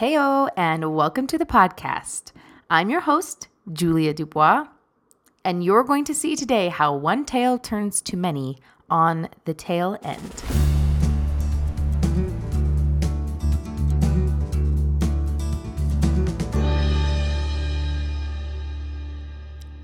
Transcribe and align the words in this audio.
Heyo, 0.00 0.48
and 0.56 0.96
welcome 0.96 1.26
to 1.26 1.36
the 1.36 1.44
podcast. 1.44 2.32
I'm 2.70 2.88
your 2.88 3.02
host, 3.02 3.48
Julia 3.70 4.14
Dubois, 4.14 4.66
and 5.44 5.62
you're 5.62 5.84
going 5.84 6.06
to 6.06 6.14
see 6.14 6.34
today 6.34 6.68
how 6.70 6.96
one 6.96 7.26
tale 7.26 7.58
turns 7.58 8.00
to 8.00 8.16
many 8.16 8.56
on 8.88 9.28
the 9.44 9.52
tail 9.52 9.98
end. 10.02 10.42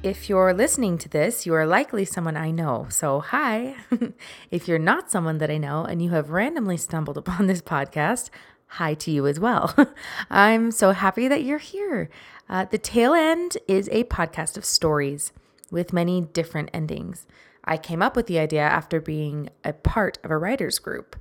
If 0.03 0.31
you're 0.31 0.55
listening 0.55 0.97
to 0.99 1.11
this, 1.11 1.45
you 1.45 1.53
are 1.53 1.67
likely 1.67 2.07
someone 2.07 2.39
I 2.39 2.53
know. 2.53 2.87
So, 2.89 3.21
hi. 3.21 3.75
if 4.51 4.67
you're 4.67 4.79
not 4.79 5.11
someone 5.11 5.37
that 5.39 5.51
I 5.51 5.59
know 5.59 5.85
and 5.85 6.01
you 6.01 6.11
have 6.11 6.31
randomly 6.31 6.79
stumbled 6.79 7.19
upon 7.19 7.49
this 7.49 7.61
podcast, 7.61 8.31
hi 8.67 8.95
to 8.95 9.11
you 9.11 9.27
as 9.27 9.41
well. 9.41 9.75
I'm 10.31 10.71
so 10.71 10.93
happy 10.93 11.29
that 11.29 11.45
you're 11.45 11.59
here. 11.59 12.11
Uh, 12.49 12.65
the 12.65 12.79
Tail 12.79 13.15
End 13.15 13.57
is 13.67 13.89
a 13.91 14.05
podcast 14.05 14.57
of 14.57 14.65
stories 14.65 15.33
with 15.71 15.93
many 15.93 16.21
different 16.21 16.71
endings. 16.73 17.27
I 17.65 17.77
came 17.77 18.03
up 18.03 18.15
with 18.15 18.27
the 18.27 18.39
idea 18.39 18.63
after 18.63 19.01
being 19.01 19.51
a 19.65 19.73
part 19.73 20.19
of 20.23 20.31
a 20.31 20.39
writer's 20.39 20.79
group. 20.79 21.17